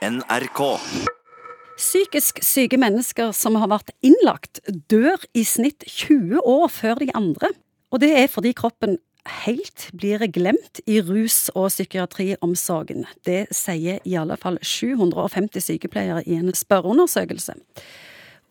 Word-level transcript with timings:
NRK. 0.00 0.60
Psykisk 1.76 2.38
syke 2.44 2.78
mennesker 2.80 3.34
som 3.36 3.56
har 3.60 3.68
vært 3.68 3.90
innlagt, 4.04 4.62
dør 4.88 5.20
i 5.36 5.42
snitt 5.44 5.84
20 5.84 6.40
år 6.40 6.70
før 6.72 7.02
de 7.02 7.10
andre. 7.16 7.50
Og 7.92 8.00
det 8.00 8.08
er 8.16 8.30
fordi 8.32 8.54
kroppen 8.56 8.96
helt 9.44 9.90
blir 9.92 10.24
glemt 10.32 10.80
i 10.88 11.02
rus- 11.04 11.50
og 11.52 11.68
psykiatriomsorgen. 11.68 13.04
Det 13.28 13.42
sier 13.52 14.00
i 14.08 14.16
alle 14.16 14.38
fall 14.40 14.56
750 14.64 15.66
sykepleiere 15.68 16.24
i 16.24 16.38
en 16.40 16.48
spørreundersøkelse. 16.56 17.58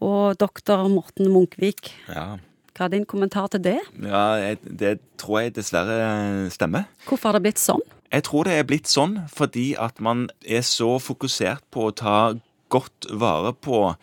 Og 0.06 0.38
doktor 0.40 0.86
Morten 0.88 1.32
Munkvik, 1.34 1.96
Ja, 2.14 2.36
hva 2.78 2.86
er 2.86 2.94
din 2.94 3.06
kommentar 3.10 3.50
til 3.50 3.64
det? 3.66 3.80
ja 4.06 4.26
jeg, 4.40 4.60
det 4.64 5.00
tror 5.18 5.42
jeg 5.42 5.56
dessverre 5.58 6.46
stemmer. 6.54 6.86
Hvorfor 7.10 7.30
har 7.34 7.40
det 7.40 7.50
blitt 7.50 7.60
sånn? 7.60 7.82
Jeg 8.12 8.26
tror 8.26 8.48
det 8.48 8.54
er 8.58 8.68
blitt 8.68 8.90
sånn 8.90 9.20
fordi 9.30 9.74
at 9.78 10.00
man 10.02 10.30
er 10.42 10.64
så 10.66 10.98
fokusert 11.02 11.66
på 11.74 11.90
å 11.90 11.96
ta 11.96 12.20
godt 12.70 13.08
vare 13.22 13.54
på 13.54 13.94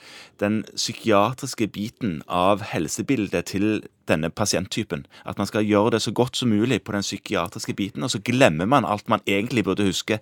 den 0.43 0.65
psykiatriske 0.75 1.69
biten 1.75 2.21
av 2.27 2.65
helsebildet 2.73 3.53
til 3.53 3.83
denne 4.11 4.31
pasienttypen. 4.31 5.07
At 5.27 5.39
man 5.39 5.47
skal 5.47 5.67
gjøre 5.67 5.97
det 5.97 6.03
så 6.03 6.13
godt 6.15 6.39
som 6.39 6.51
mulig 6.51 6.83
på 6.83 6.95
den 6.95 7.07
psykiatriske 7.07 7.75
biten, 7.79 8.03
og 8.03 8.11
så 8.11 8.23
glemmer 8.23 8.67
man 8.67 8.87
alt 8.87 9.09
man 9.09 9.23
egentlig 9.27 9.65
burde 9.65 9.87
huske. 9.87 10.21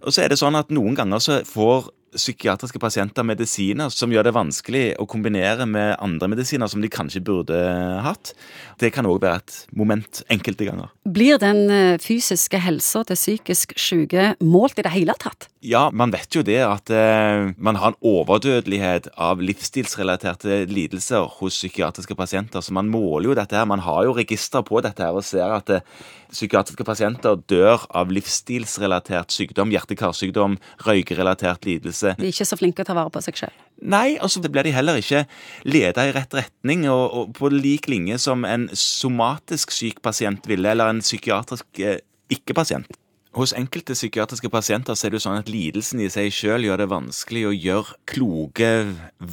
Og 0.00 0.12
så 0.12 0.24
er 0.24 0.32
det 0.32 0.40
sånn 0.40 0.56
at 0.56 0.72
noen 0.72 0.96
ganger 0.96 1.20
så 1.20 1.40
får 1.48 1.90
psykiatriske 2.14 2.80
pasienter 2.80 3.26
medisiner 3.26 3.90
som 3.92 4.12
gjør 4.12 4.28
det 4.28 4.34
vanskelig 4.36 4.84
å 5.00 5.06
kombinere 5.10 5.66
med 5.68 5.96
andre 6.02 6.30
medisiner 6.32 6.70
som 6.70 6.82
de 6.84 6.90
kanskje 6.92 7.22
burde 7.24 7.58
hatt. 8.04 8.32
Det 8.80 8.92
kan 8.94 9.08
òg 9.08 9.20
være 9.24 9.42
et 9.42 9.58
moment 9.76 10.22
enkelte 10.32 10.68
ganger. 10.68 10.92
Blir 11.06 11.40
den 11.42 11.66
eh, 11.72 11.98
fysiske 12.02 12.60
helsa 12.62 13.04
til 13.08 13.18
psykisk 13.18 13.76
syke 13.80 14.32
målt 14.44 14.80
i 14.80 14.86
det 14.86 14.94
hele 14.94 15.16
tatt? 15.20 15.48
Ja, 15.66 15.88
man 15.90 16.12
vet 16.14 16.30
jo 16.36 16.44
det 16.46 16.60
at 16.62 16.90
eh, 16.94 17.50
man 17.58 17.78
har 17.80 17.92
en 17.92 17.98
overdødelighet 18.06 19.08
av 19.18 19.40
livsstilsrelaterte 19.42 20.60
lidelser 20.70 21.26
hos 21.40 21.56
psykiatriske 21.58 22.14
pasienter. 22.14 22.62
Så 22.62 22.76
man 22.76 22.86
måler 22.92 23.32
jo 23.32 23.38
dette 23.38 23.58
her. 23.58 23.66
Man 23.66 23.82
har 23.82 24.04
jo 24.06 24.14
register 24.14 24.62
på 24.66 24.78
dette 24.84 25.02
her 25.02 25.16
og 25.16 25.26
ser 25.26 25.56
at 25.56 25.72
eh, 25.74 25.82
psykiatriske 26.30 26.86
pasienter 26.86 27.40
dør 27.50 27.82
av 27.90 28.14
livsstilsrelatert 28.14 29.34
sykdom, 29.34 29.72
hjerte-karsykdom, 29.74 30.54
røykerelatert 30.86 31.66
lidelse. 31.66 32.05
De 32.14 32.28
er 32.28 32.34
ikke 32.34 32.48
så 32.48 32.58
flinke 32.58 32.80
til 32.80 32.86
å 32.86 32.90
ta 32.90 32.98
vare 32.98 33.12
på 33.12 33.22
seg 33.24 33.40
selv. 33.40 33.64
Nei, 33.82 34.16
altså 34.22 34.40
det 34.44 34.52
blir 34.54 34.66
de 34.66 34.74
heller 34.76 35.00
ikke 35.00 35.24
leda 35.68 36.06
i 36.06 36.14
rett 36.16 36.36
retning, 36.38 36.86
og, 36.92 37.04
og 37.10 37.34
på 37.36 37.50
lik 37.52 37.90
linje 37.92 38.20
som 38.22 38.46
en 38.48 38.68
somatisk 38.72 39.74
syk 39.74 40.00
pasient 40.04 40.46
ville, 40.48 40.70
eller 40.70 40.92
en 40.92 41.02
psykiatrisk 41.04 41.82
eh, 41.82 41.98
ikke-pasient. 42.32 42.96
Hos 43.36 43.52
enkelte 43.52 43.92
psykiatriske 43.92 44.48
pasienter 44.48 44.96
så 44.96 45.06
er 45.06 45.12
det 45.12 45.18
jo 45.18 45.24
sånn 45.26 45.42
at 45.42 45.50
lidelsen 45.52 46.00
i 46.00 46.06
seg 46.08 46.30
sjøl 46.32 46.64
gjør 46.64 46.80
det 46.80 46.86
vanskelig 46.88 47.42
å 47.44 47.52
gjøre 47.52 47.96
kloke 48.08 48.70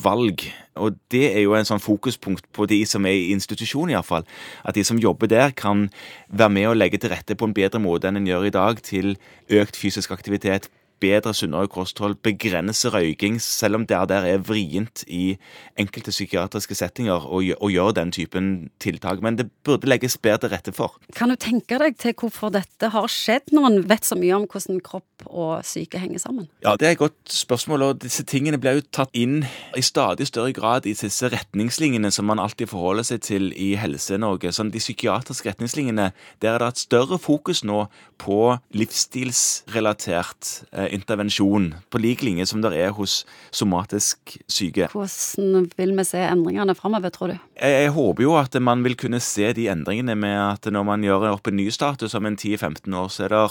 valg. 0.04 0.44
Og 0.76 0.98
det 1.14 1.30
er 1.30 1.46
jo 1.46 1.54
en 1.56 1.70
sånn 1.70 1.80
fokuspunkt 1.80 2.50
på 2.52 2.68
de 2.68 2.82
som 2.90 3.08
er 3.08 3.16
i 3.16 3.30
institusjon, 3.32 3.94
iallfall. 3.94 4.28
At 4.68 4.76
de 4.76 4.84
som 4.84 5.00
jobber 5.00 5.32
der, 5.32 5.56
kan 5.56 5.86
være 6.28 6.56
med 6.58 6.68
å 6.68 6.76
legge 6.76 7.00
til 7.00 7.14
rette 7.14 7.38
på 7.40 7.48
en 7.48 7.56
bedre 7.56 7.80
måte 7.80 8.12
enn 8.12 8.20
en 8.20 8.28
gjør 8.28 8.50
i 8.50 8.54
dag, 8.58 8.84
til 8.84 9.14
økt 9.62 9.80
fysisk 9.80 10.12
aktivitet, 10.12 10.68
bedre, 11.04 11.34
sunnere 11.36 11.70
kosthold, 11.72 12.18
begrense 12.24 12.92
røyking, 12.94 13.40
selv 13.44 13.82
om 13.82 13.88
det 13.90 14.00
der 14.10 14.28
er 14.28 14.42
vrient 14.44 15.04
i 15.08 15.36
enkelte 15.80 16.14
psykiatriske 16.14 16.76
settinger 16.78 17.28
å, 17.28 17.42
å 17.44 17.72
gjøre 17.72 17.98
den 18.00 18.14
typen 18.16 18.52
tiltak. 18.84 19.22
Men 19.24 19.38
det 19.40 19.50
burde 19.68 19.90
legges 19.90 20.18
bedre 20.18 20.44
til 20.44 20.54
rette 20.54 20.74
for. 20.76 20.98
Kan 21.16 21.32
du 21.32 21.38
tenke 21.40 21.78
deg 21.82 21.98
til 22.02 22.16
hvorfor 22.20 22.54
dette 22.54 22.90
har 22.94 23.10
skjedd, 23.12 23.54
når 23.56 23.70
en 23.70 23.80
vet 23.90 24.08
så 24.08 24.18
mye 24.20 24.38
om 24.38 24.48
hvordan 24.50 24.82
kropp 24.84 25.28
og 25.30 25.64
syke 25.68 26.02
henger 26.02 26.24
sammen? 26.24 26.50
Ja, 26.64 26.76
Det 26.76 26.88
er 26.88 26.96
et 26.96 27.02
godt 27.02 27.32
spørsmål, 27.32 27.82
og 27.82 28.02
disse 28.04 28.26
tingene 28.28 28.60
blir 28.60 28.80
jo 28.80 28.86
tatt 28.92 29.14
inn 29.16 29.44
i 29.78 29.84
stadig 29.86 30.28
større 30.28 30.54
grad 30.56 30.88
i 30.90 30.96
disse 30.96 31.30
retningslinjene 31.32 32.12
som 32.12 32.28
man 32.28 32.42
alltid 32.44 32.72
forholder 32.72 33.08
seg 33.08 33.24
til 33.24 33.52
i 33.56 33.74
Helse-Norge. 33.80 34.52
Sånn, 34.54 34.72
de 34.74 34.82
psykiatriske 34.82 35.54
retningslinjene, 35.54 36.12
der 36.44 36.56
er 36.56 36.64
det 36.64 36.74
et 36.74 36.84
større 36.84 37.20
fokus 37.22 37.64
nå 37.64 37.86
på 38.22 38.58
livsstilsrelatert 38.76 40.52
eh, 40.72 40.93
intervensjon, 40.94 41.72
på 41.92 42.02
lik 42.02 42.24
linje 42.26 42.48
som 42.50 42.62
det 42.64 42.74
er 42.78 42.94
hos 42.96 43.24
somatisk 43.54 44.38
syke. 44.52 44.90
Hvordan 44.94 45.68
vil 45.78 45.96
vi 45.98 46.06
se 46.08 46.22
endringene 46.26 46.76
framover, 46.78 47.14
tror 47.14 47.34
du? 47.34 47.38
Jeg, 47.58 47.86
jeg 47.86 47.94
håper 47.96 48.26
jo 48.26 48.36
at 48.40 48.58
man 48.62 48.84
vil 48.86 48.98
kunne 49.00 49.22
se 49.24 49.52
de 49.58 49.68
endringene 49.74 50.16
med 50.20 50.38
at 50.38 50.70
når 50.74 50.88
man 50.88 51.06
gjør 51.06 51.28
opp 51.34 51.50
en 51.50 51.58
ny 51.60 51.68
status 51.74 52.16
om 52.18 52.30
en 52.30 52.38
10-15 52.38 52.88
år, 53.00 53.12
så 53.14 53.28
er 53.28 53.36
det 53.36 53.44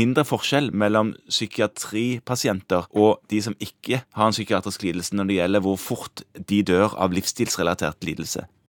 mindre 0.00 0.26
forskjell 0.28 0.70
mellom 0.74 1.14
psykiatripasienter 1.28 2.90
og 2.94 3.20
de 3.30 3.42
som 3.44 3.56
ikke 3.62 4.02
har 4.14 4.30
en 4.30 4.36
psykiatrisk 4.36 4.86
lidelse 4.86 5.16
når 5.16 5.30
det 5.30 5.38
gjelder 5.40 5.64
hvor 5.64 5.80
fort 5.80 6.24
de 6.34 6.62
dør 6.66 6.96
av 7.00 7.14
livsstilsrelatert 7.16 8.04
lidelse. 8.06 8.46